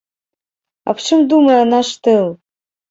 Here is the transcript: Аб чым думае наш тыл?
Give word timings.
Аб 0.93 0.97
чым 1.05 1.19
думае 1.35 1.61
наш 1.77 1.87
тыл? 2.03 2.25